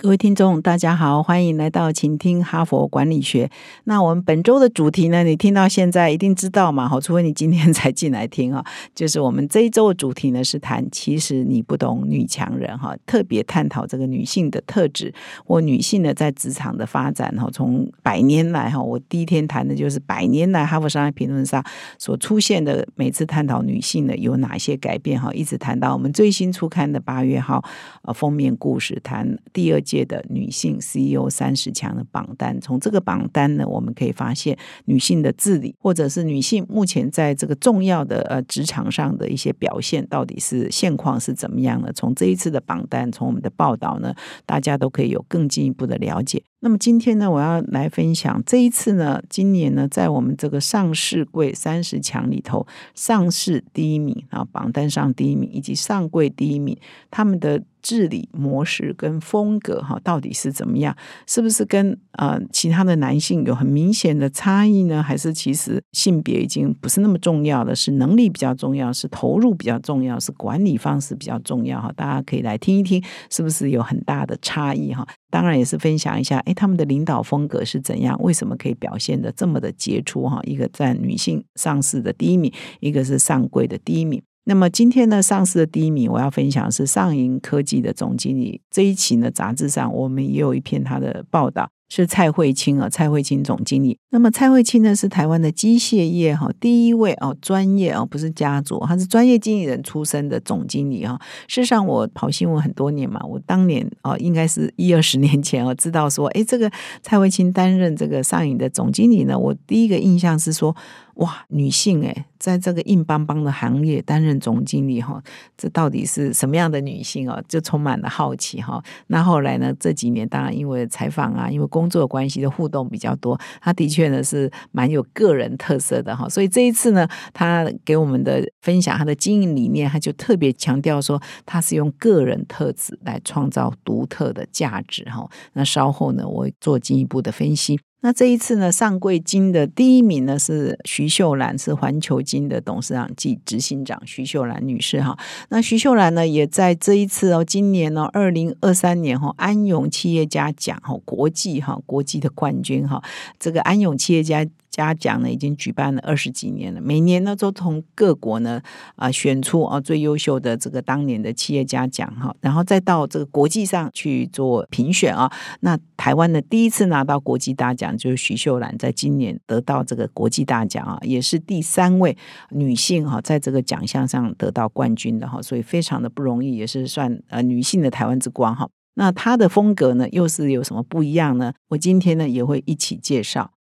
[0.00, 3.50] 各位听众，大家好，欢迎来到请听哈佛管理学。
[3.82, 5.24] 那我们本周的主题呢？
[5.24, 6.88] 你听到现在一定知道嘛？
[6.88, 8.64] 好，除非你今天才进来听啊。
[8.94, 15.12] 就是我们这一周的主题呢，是谈其实你不懂女强人哈，特别探讨这个女性的特质
[15.44, 17.50] 或女性的在职场的发展哈。
[17.52, 21.60] 从百年来哈，我第一天谈的就是百年来哈佛商业评论上
[21.98, 27.60] 所出现的每次探讨女性的有哪些改变哈，一直谈到我们最新出刊的八月号
[28.02, 29.82] 呃封面故事，谈第二。
[29.88, 41.90] 界的女性 CEO 三十强的榜单，从这个榜单呢，我们可以发现女性的治理，或者是女性目前在这个重要的呃职场上的一些表现，到底是现况是怎么样的？
[41.94, 44.14] 从这一次的榜单，从我们的报道呢，
[44.44, 46.42] 大家都可以有更进一步的了解。
[46.60, 56.76] 那么今天呢，我要来分享这一次呢，今年呢，在我们这个上市柜三十强里头，上市第一名啊，榜单上第一名，以及上柜第一名，
[57.10, 57.62] 他们的。
[57.88, 60.94] 治理模式跟风格哈，到底是怎么样？
[61.26, 65.02] 是不是跟呃其他的男性有很明显的差异呢？
[65.02, 67.74] 还是其实性别已经不是那么重要了？
[67.74, 71.90] 是能力比较重要，是投入比较重要，是管理方式比较重要哈？
[71.96, 75.08] 大家可以来听一听，是不是有很大的差异哈？
[75.30, 78.20] 当然也是分享一下，哎，他们的领导风格是怎样？
[78.22, 80.42] 为什么可以表现的这么的杰出哈？
[80.44, 84.22] 一个在女性上市的第一名，一个是上柜的第一名。
[84.48, 88.62] 那么今天呢，上市的第一名我要分享是上银科技的总经理。
[88.70, 91.68] 这一期呢，杂志上我们也有一篇他的报道。
[91.90, 93.98] 是蔡慧清啊，蔡慧清总经理。
[94.10, 101.18] 那么蔡慧清呢，是台湾的机械业哈第一位哦，专业哦，不是家族，他是专业经理人出身的总经理哈。
[101.46, 106.70] 事实上，我跑新闻很多年嘛，我当年哦，应该是一二十年前哦，知道说，哎，这个
[107.02, 110.76] 蔡慧清担任这个上影的总经理呢，我第一个印象是说，
[111.18, 115.20] 哇，女性哎，在这个硬邦邦的行业担任总经理哈，
[115.56, 117.42] 这到底是什么样的女性哦？
[117.48, 118.80] 就充满了好奇哈。
[119.08, 135.28] 那后来呢，这几年当然因为采访啊，因为工作关系的互动比较多，他的确呢是蛮有个人特色的哈，所以这一次呢，他给我们的分享他的经营理念，他就特别强调说，他是用个人特质来创造独特的价值哈。
[135.54, 137.80] 那稍后呢，我做进一步的分析。
[138.00, 145.18] 那这一次呢，上柜金的第一名呢是徐秀兰，是环球金的董事长暨执行长徐秀兰女士哈。
[145.48, 153.02] 那徐秀兰呢，也在这一次哦，今年呢，二零二三年哈，安永企业家奖哈，国际哈，国际的冠军哈，
[153.38, 154.46] 这个安永企业家。
[154.70, 158.60] 嘉奖呢已经举办了二十几年了，每年呢都从各国呢
[158.94, 165.32] 啊选出啊最优秀的这个当年的企业家奖哈，然后再到这个国际上去做评选啊。
[165.60, 172.16] 那台湾的第一次拿到国际大奖就是徐秀兰，在今年得到这个国际大奖啊，也是第三位
[172.50, 178.68] 女性哈在这个奖项上得到冠军的哈，所以非常的不容易，也是算呃女性的台湾之光哈。
[178.94, 181.52] 那她的风格呢又是有什么不一样呢？
[181.68, 183.52] 我今天呢也会一起介绍。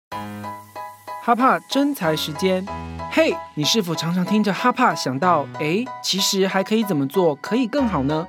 [1.22, 2.64] 哈帕真才时间，
[3.10, 8.26] 嘿，你是否常常听着哈帕想到，哎，其实还可以怎么做可以更好呢？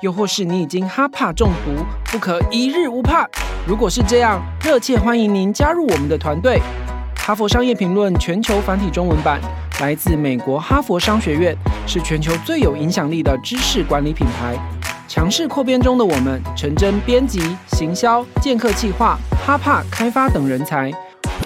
[0.00, 3.26] 又或是你已经哈帕中毒，不可一日无帕？
[3.66, 6.60] 如果是这样，热切欢迎您加入我们的团队。
[7.16, 9.40] 哈佛商业评论全球繁体中文版
[9.80, 11.52] 来自美国哈佛商学院，
[11.84, 14.56] 是全球最有影响力的知识管理品牌。
[15.08, 20.92] 强势扩编中的我们，诚真编辑、行销、剑客计划、哈帕开发等人才。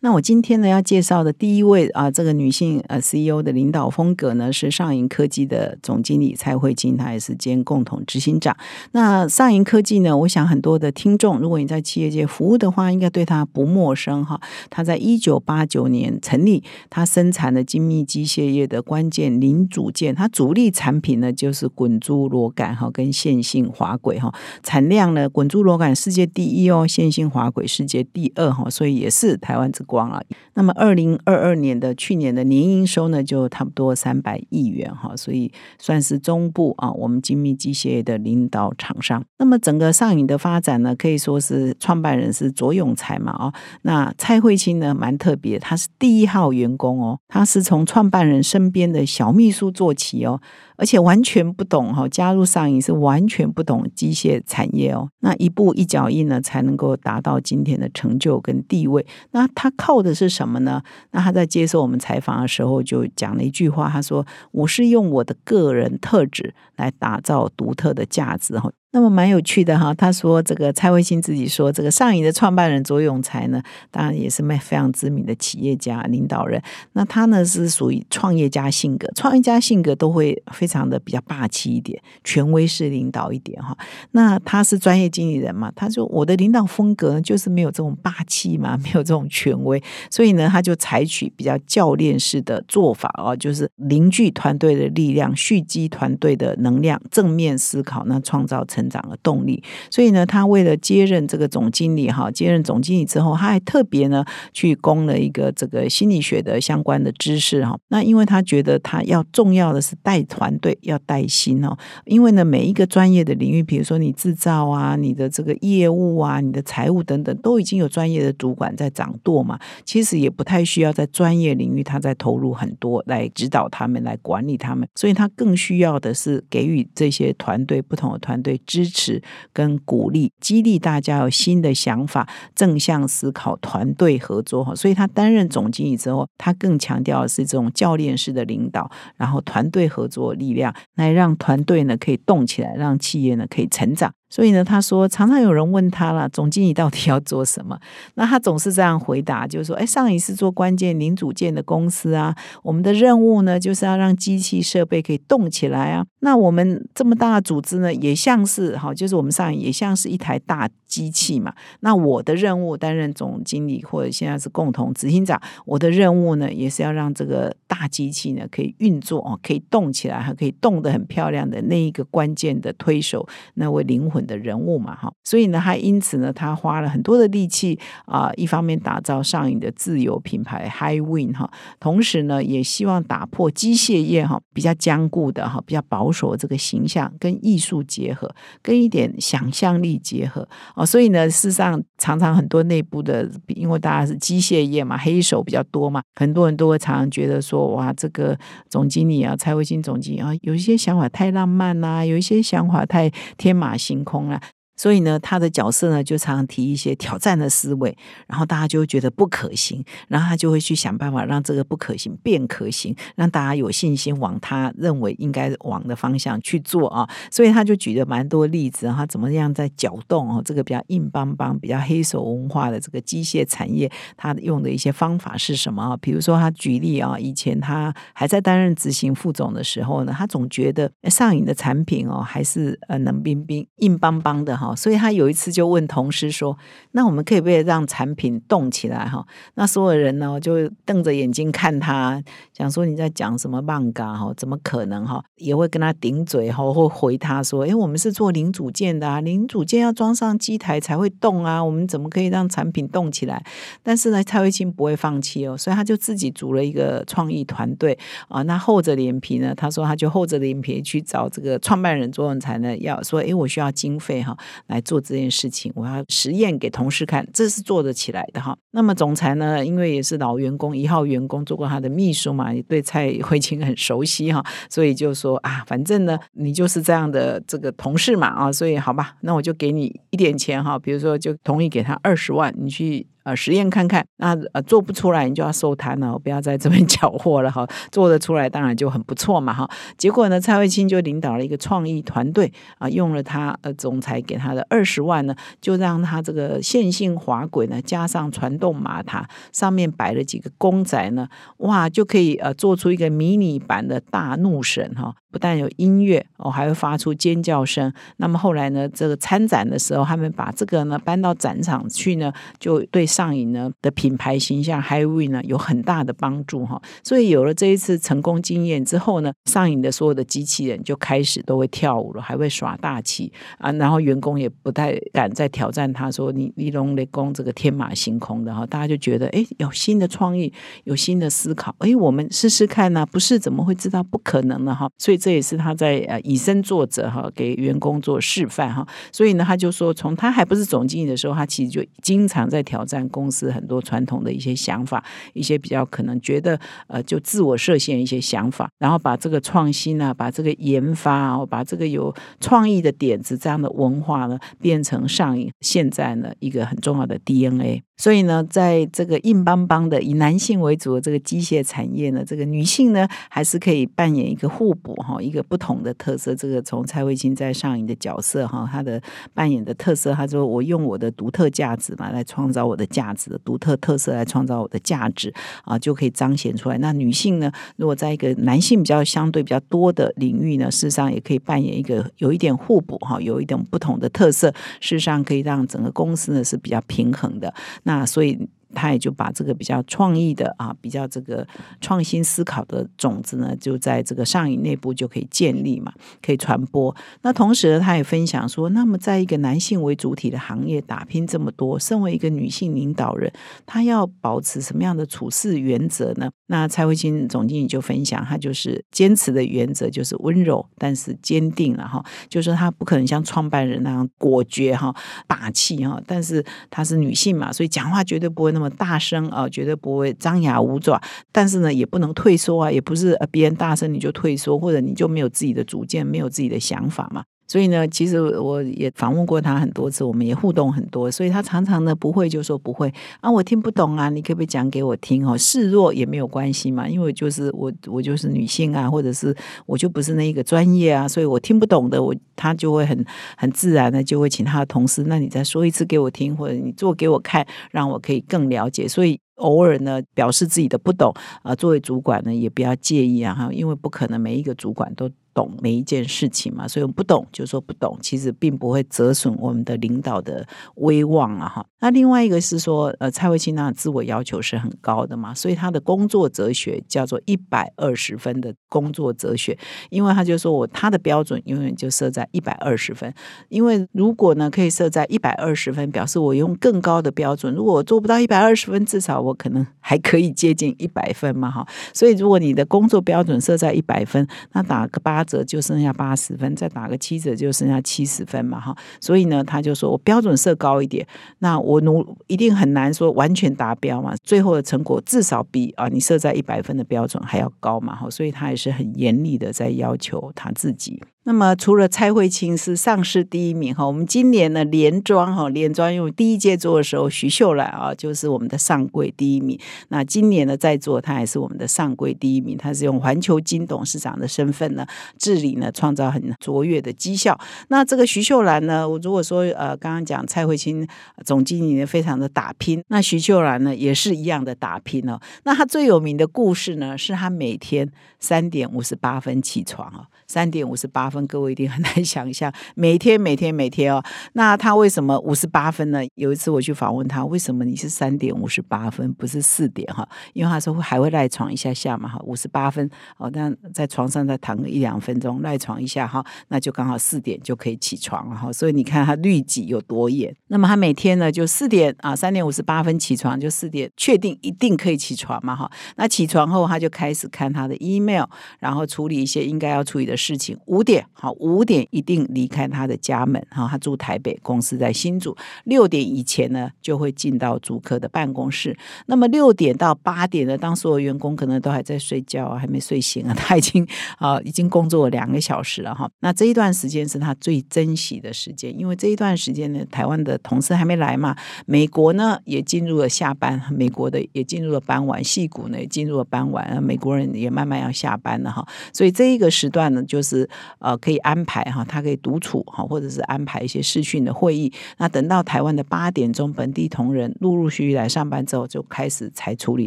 [0.00, 8.56] 那我今天呢要介绍的第一位啊，这个女性呃 CEO 的领导风格呢是上银科技的总经理蔡慧金，她也是兼共同执行长。
[8.92, 14.40] 那上银科技呢，我想很多的听众，如果你在企业界服务的话，应该对她不陌生哈。
[14.70, 29.84] 她在一九八九年成立，它生产的精密机械业的关键零组件，它主力产品呢就是滚珠螺杆哈跟线性滑轨哈，产量呢滚珠螺杆世界第一哦，线性滑轨世界第二哈，所以也是台湾这。
[29.88, 30.22] 光啊。
[30.54, 39.24] 那么二零二二年的去年的年营收呢，就差不多三百亿元哈，所以算是中部啊，我们精密机械的领导厂商。
[39.38, 43.52] 那么整个上影的发展呢，可以说是创办人是左永才嘛啊，
[43.82, 50.40] 那蔡慧清呢蛮特别，他是第一号员工哦，他是从创办人身边的小秘书做起哦。
[50.80, 55.08] 而且完全不懂哈，加入上影是完全不懂机械产业哦。
[55.18, 59.04] 那一步一脚印呢，才能够达到今天的成就跟地位。
[59.32, 60.82] 那他靠的是什么呢？
[61.12, 68.60] 那他在接受我们采访的时候就讲了一句话，他说：“我是用我的个人特质来打造独特的价值。”。
[68.90, 76.60] 那么蛮有趣的哈，他说这个蔡慧欣自己说，这个上影的创办人左永才呢，当然也是卖非常知名的企业家领导人。
[76.94, 83.76] 那他呢是属于创业家性格，创业家性格都会非常的比较霸气一点，权威式领导一点哈。
[84.12, 98.77] 那他是专业经理人嘛，他说我的领导风格就是没有这种霸气嘛，没有这种权威，所以呢，他就采取比较教练式的做法哦，就是凝聚团队的力量，蓄积团队的能量，正面思考，那创造成。
[98.78, 99.60] 成长的动力，
[99.90, 107.76] 所以呢，他为了接任这个总经理哈，接任总经理之后，他还特别呢去攻了一个这个心理学的相关的知识哈。
[107.88, 111.76] 那因为他觉得他要重要的是带团队，要带心哦。
[112.04, 119.58] 因为呢，每一个专业的领域，比如说你制造啊，你的这个业务啊，你的财务等等，都已经有专业的主管在掌舵嘛。
[119.84, 124.88] 其实也不太需要在专业领域他在投入很多来指导他们，来管理他们。
[124.94, 128.60] 所以他更需要的是给予这些团队不同的团队。
[128.68, 129.20] 支持
[129.52, 134.74] 跟鼓励，激励大家有新的想法，正向思考，团队合作哈。
[134.74, 144.12] 所以他担任总经理之后，他更强调的是这种教练式的领导，然后团队合作力量，来让团队呢可以动起来，让企业呢可以成长。
[144.30, 147.78] 所以呢，他说常常有人问他了，总经理到底要做什么？
[148.14, 156.04] 那他总是这样回答，就是说，哎，上一次做关键零组件的公司啊，我们的任务呢，就是要让机器设备可以动起来啊。
[156.20, 161.54] 那我们这么大的组织呢，也像是哈，就是我们上也像是一台大机器嘛。
[161.80, 174.18] 那我的任务担任总经理或者现在是共同执行长，我的任务呢，也是要让这个大机器呢可以运作哦，可以动起来，还可以动得很漂亮的那一个关键的推手，那位灵魂。
[174.28, 181.50] 的人物嘛，哈，所以呢，他因此呢，他花了很多的力气啊，一方面打造上瘾的自有品牌 High Win 哈，
[181.80, 190.46] 同时呢，也希望打破机械业哈比较坚固的哈比较保守的这个形象，跟艺术结合，跟一点想象力结合
[190.78, 198.34] 哦，所以呢，事实上常常很多内部的，因为大家是机械业嘛，黑手比较多嘛，很多人都会常常觉得说，哇，这个
[198.70, 203.98] 总经理啊，蔡慧新总经理啊，有一些想法太浪漫啦，有一些想法太天马行。
[204.08, 204.40] 空了。
[204.78, 207.94] 所以呢，他的角色呢就常常提一些挑战的思维，
[208.28, 217.06] 然后大家就会觉得不可行，然后他就会去想办法让这个不可行变可行，让大家有信心往他认为应该往的方向去做啊。
[217.30, 225.96] 所以他就举了蛮多例子，他怎么样在搅动哦这个比较硬邦邦、比较黑手文化的这个机械产业，他用的一些方法是什么啊？
[225.96, 234.67] 比如说他举例啊，以前他还在担任执行副总的时候呢，他总觉得上瘾的产品哦还是呃冷冰冰、硬邦邦的哈。
[234.74, 236.56] 所以他有一次就问同事说
[236.92, 242.22] ：“那我们可以不可以让产品动起来？”哈，那所有人呢就瞪着眼睛看他，
[242.52, 244.14] 讲说你在讲什么漫嘎？
[244.14, 245.06] 哈，怎么可能？
[245.06, 253.44] 哈，也会跟他顶嘴，哈，或回他说：“哎，我们是做零组件的啊，零组件要装上机台才会动啊，我们怎么可以让产品动起来？”
[253.82, 257.98] 但是呢，蔡慧清不会放弃哦，所以他就自己组了一个创意团队
[258.28, 258.42] 啊。
[258.42, 268.56] 那厚着脸皮呢，他说他就厚着脸皮去找这个创办人周文才呢，要说：“哎，我需要经费哈。”来做这件事情，我要实验给同事看，这是做得起来的哈。
[268.72, 283.06] 那么总裁呢，因为也是老员工，一号员工，做过他的秘书嘛，也对蔡慧清很熟悉哈，所以就说啊，反正呢，你就是这样的这个同事嘛啊，所以好吧，那我就给你一点钱哈，比如说就同意给他二十万，你去。
[283.28, 287.68] 呃，实验看看，那呃做不出来，你就要收摊了，不要在这边 搅和了哈。
[287.92, 289.68] 做得出来，当然就很不错嘛哈。
[289.98, 305.14] 结果呢，蔡慧清就领导了一个创意团队啊，用了他呃总裁给他的二十万呢，就让他这个线性滑轨呢，加上传动马达，上面摆了几个公仔呢，哇，就可以呃做出一个迷你版的大怒神哈。
[305.30, 307.92] 不但有音乐哦，还会发出尖叫声。
[308.16, 313.06] 那么后来呢，这个参展的时候，他们把这个呢搬到展场去呢，就对。
[313.18, 316.80] 上瘾呢的品牌形象 Highway 呢有很大的帮助哈。
[317.02, 330.52] 所以有了这一次成功经验之后呢，上瘾的所有的机器人就开始都会跳舞了，还会耍大气啊，然后员工也不太敢再挑战他说你你龙雷公这个天马行空的哈，大家就觉得哎有新的创意，
[330.84, 334.88] 有新的思考，哎我们试试看呢，不是怎么会知道不可能呢哈？
[334.96, 338.86] 所以这也是他在呃以身作则哈，给员工做示范哈。
[339.10, 357.82] 所以呢，他就说从他还不是总经理的时候，他其实就经常在挑战公司很多传统的一些想法，一些比较可能觉得呃就自我设限一些想法，然后把这个创新啊，把这个研发啊，把这个有创意的点子这样的文化呢，变成上瘾现在呢一个很重要的 DNA。
[357.98, 366.32] 所以呢，在这个硬邦邦的以男性为主的这个机械产业呢，这个女性呢还是可以扮演一个互补哈，一个不同的特色。
[366.34, 369.02] 这个从蔡慧清在上映的角色哈，她的
[369.34, 376.78] 扮演的特色，她说我用我的独特价值嘛，来创造我的价值的独特特色来创造我的价值啊，就可以彰显出来。
[376.78, 387.52] 那女性呢，如果在一个男性比较相对比较多的领域呢，事实上也可以扮演一个有一点互补哈，有一点不同的特色，事实上可以让整个公司呢是比较平衡的。
[387.88, 388.38] 那所以。
[388.74, 391.46] 他也就把这个比较创意的啊，比较这个
[391.80, 396.94] 创新思考的种子呢，就在这个上影内部就可以建立嘛，可以传播。
[397.22, 403.32] 那同时呢，他也分享说，那么在一个男性为主体的行业打拼这么多，身为一个女性领导人，
[403.66, 406.30] 她要保持什么样的处事原则呢？
[406.46, 414.94] 那蔡慧清总经理就分享，他就是坚持的原则就是温柔，但是坚定了哈，就是说他不可能像创办人那样果决哈、
[415.26, 421.00] 霸气哈，但是她是女性嘛，所以讲话绝对不会那么大声啊，绝对不会张牙舞爪，
[421.30, 427.22] 但是呢，也不能退缩啊，也不是别人大声你就退缩，或者你就没有自己的主见，没有自己的想法嘛。
[427.48, 435.36] 所以呢，其实我也访问过他很多次，我们也互动很多，所以他常常呢不会就说不会啊，我听不懂啊，你可不可以讲给我听哦？
[435.36, 443.02] 示弱也没有关系嘛，因为就是我我就是女性啊，或者是我就不是那一个专业啊，所以我听不懂的，我他就会很
[443.36, 448.86] 很自然的就会请他的同事，那你再说一次给我听，或者你做给我看，让我可以更了解。
[448.86, 455.08] 所以偶尔呢表示自己的不懂啊，作为主管呢也不要介意啊哈，因为不可能每一个主管都。
[455.38, 461.64] 懂每一件事情嘛，所以我们不懂就说不懂，其实并不会折损我们的领导的威望啊哈。
[461.78, 469.56] 那另外一个是说，呃，蔡慧清那自我要求是很高的嘛，所以他的工作哲学叫做一百二十分的工作哲学，
[469.90, 473.14] 因为他就说我他的标准永远就设在一百二十分，
[473.48, 481.64] 因为如果呢可以设在一百二十分，表示我用更高的标准，如果我做不到一百二十分，至少我可能还可以接近一百分嘛哈。
[481.94, 485.27] 所以如果你的工作标准设在一百分，那打个八。
[485.28, 491.06] 折就剩下八十分，再打个七折就剩下七十分嘛，哈，所以呢，他就说我标准设高一点，
[491.40, 501.00] 那我努一定很难说完全达标嘛，最后的成果至少比啊你设在一百分的标准还要高嘛，哈，所以他也是很严厉的在要求他自己。
[501.28, 514.86] 那么除了蔡慧清是上市第一名哈，我们今年呢连庄哈连庄，用第一届做的时候徐秀兰啊就是我们的上柜第一名，那今年呢在做他也是我们的上柜第一名，他是用环球金董事长的身份呢
[515.18, 517.38] 治理呢创造很卓越的绩效。
[517.68, 520.88] 那这个徐秀兰呢，我如果说呃刚刚讲蔡慧清
[521.26, 525.20] 总经理呢非常的打拼，那徐秀兰呢也是一样的打拼哦。
[525.44, 527.86] 那他最有名的故事呢是他每天
[528.18, 530.08] 三点五十八分起床啊。
[530.30, 534.02] 三点五十八分，各位一定很难 想象，每天每天每天哦，
[534.34, 536.00] 那他为什么五十八分呢？
[536.14, 540.08] 有一次我去访问他，为什么你是三点五十八分，不是四点哈？
[540.34, 548.52] 因为他说还会赖床一下下嘛哈，五十八分哦，那在床上再躺个一两分钟，赖床一下哈，那就刚好四点就可以起床了哈。
[548.52, 550.34] 所以你看他律己有多严。
[550.48, 555.70] 那么他每天呢就四点啊，三点五十八分起床，就四点确定一定可以起床嘛哈。
[555.96, 558.24] 那起床后他就开始看他的 email，
[558.58, 560.18] 然后处理一些应该要处理的。
[560.18, 563.66] 事情五点好，五点一定离开他的家门哈。
[563.68, 565.36] 他住台北，公司在新竹。
[565.64, 568.76] 六点以前呢，就会进到主客的办公室。
[569.06, 573.86] 那么六点到八点呢，当所有员工可能都还在睡觉啊，还没睡醒啊， 他已经
[574.18, 576.10] 啊已经工作了两个小时了哈。
[576.20, 588.66] 那这一段时间是他最珍惜的时间，因为这一段时间呢，台湾的同事还没来嘛，美国呢也进入了下班，美国的也进入了傍晚，戏骨呢也进入了傍晚，美国人也慢慢要下班了哈。
[588.92, 589.98] 所以这一个时段呢。
[590.08, 590.48] 就是
[590.88, 594.72] 呃可以安排哈，他可以独处哈，或者是安排一些视讯的会议。
[594.96, 599.86] 那等到台湾的八点钟，本地同仁陆陆续续来上班之后，就开始才处理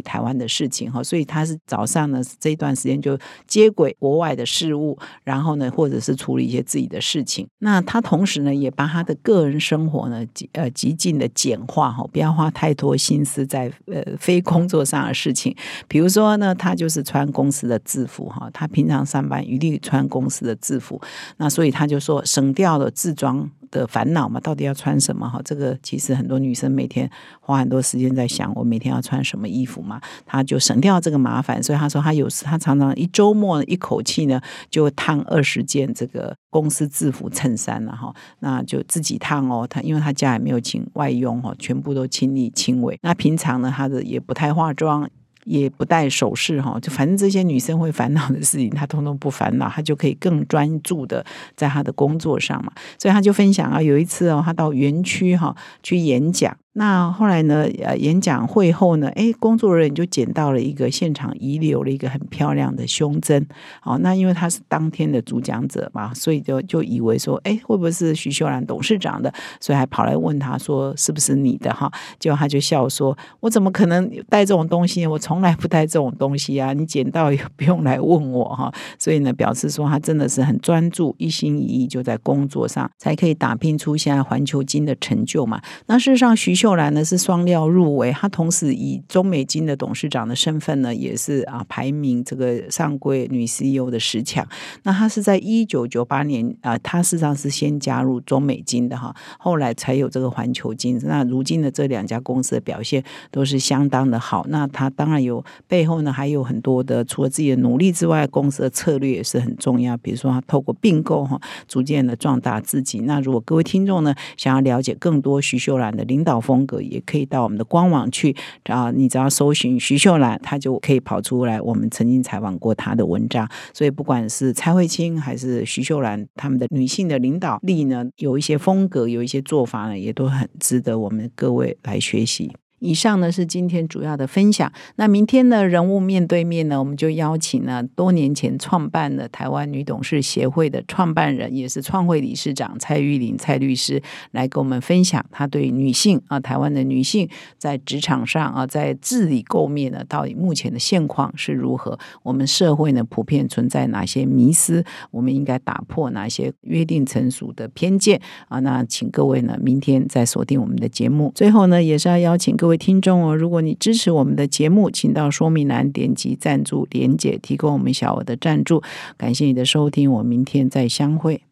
[0.00, 1.02] 台湾的事情哈。
[1.02, 7.46] 所以他是早上呢这一段时间就接轨国外的事务，然后呢或者是处理一些自己的事情。
[7.58, 15.54] 那他同时呢也把他的个人生活呢呃极尽的简化哈，不要花太多心思在呃非工作上的事情。
[15.88, 20.91] 比如说呢，他就是穿公司的制服哈，他平常上班一律穿公司的制服，
[21.36, 25.40] 那所以他就说省掉了自装的烦恼嘛，到底要穿什么哈？
[25.44, 42.98] 这个其实很多女生每天花很多时间在想，我每天要穿什么衣服嘛，他就省掉这个麻烦，所以他说他有时他常常一周末一口气呢就烫二十件这个公司制服衬衫了哈，那就自己烫哦，他因为他家也没有请外佣哈，全部都亲力亲为。
[43.02, 45.08] 那平常呢，他的也不太化妆。
[45.44, 51.24] 也不戴首饰哈，就反正这些女生会烦恼的事情，她通通不烦恼，她就可以更专注的
[51.56, 52.72] 在她的工作上嘛。
[52.98, 56.56] 所以她就分享啊，有一次哦，她到园区哈去演讲。
[56.74, 57.66] 那后来呢？
[57.84, 63.46] 呃，演讲会后呢，哎，工作人员就捡到了一个现场遗留了一个很漂亮的胸针。
[63.82, 69.30] 好，那因为他是当天的主讲者嘛，所以就就以为说，哎，会不会是徐秀兰董事长的？
[69.60, 71.70] 所以还跑来问他说，是不是你的？
[71.74, 75.06] 哈，结果他就笑说，我怎么可能带这种东西？
[75.06, 76.72] 我从来不带这种东西啊！
[76.72, 78.72] 你捡到也不用来问我哈。
[78.98, 85.60] 所以呢，表示说他真的是很专注，一心一意就在工作上，才可以打拼出现在环球金的成就嘛。
[85.84, 86.61] 那事实上，徐。
[86.62, 94.46] 秀兰呢是双料入围，她同时以中美金的董事长的身份呢，也是啊排名这个上柜女 CEO 的十强。
[94.84, 101.00] 那她是在一九九八年啊，她事实上是先加入中美金的哈，后来才有这个环球金。
[101.02, 103.02] 那如今的这两家公司的表现
[103.32, 104.46] 都是相当的好。
[104.48, 109.96] 那她当然有背后呢还有很多的，除了自己的努力之外，公司的策略也是很重要。
[109.96, 113.00] 比如说，她透过并购哈，逐渐的壮大自己。
[113.00, 121.58] 那如果各位听众呢想要了解更多徐秀兰的领导风，风格也可以到我们的官网去啊，你只要搜寻徐秀兰，她就可以跑出来。
[121.58, 132.52] 我们曾经采访过她的文章，所以不管是蔡慧清还是徐秀兰，她们的女性的领导力呢，有一些风格，有一些做法呢，也都很值得我们各位来学习。
[132.82, 134.70] 以上呢是今天主要的分享。
[134.96, 151.96] 那明天呢人物面对面呢，我们就邀请了多年前创办的台湾女董事协会的创办人，也是创会理事长蔡玉玲蔡律师来跟我们分享，他对女性啊，台湾的女性在职场上啊，在治理构面呢，到底目前的现况是如何？
[152.24, 154.84] 我们社会呢普遍存在哪些迷思？
[155.12, 158.58] 我们应该打破哪些约定成熟的偏见啊？
[158.58, 161.30] 那请各位呢明天再锁定我们的节目。
[161.36, 162.71] 最后呢，也是要邀请各位。
[162.72, 168.82] 位听众哦，如果你支持我们的节目，请到说明栏点击赞助连结，提供我们小额的赞助。
[169.16, 171.42] 感谢你的收听，我明天再相会。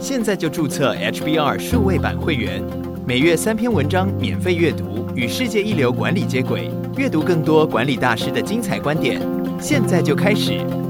[0.00, 2.62] 现在就注册 HBR 数位版会员，
[3.06, 9.20] 每月三篇文章免费阅读，与世界一流管理接轨，阅读更多管理大师的精彩观点。
[9.58, 10.83] 现在就开始。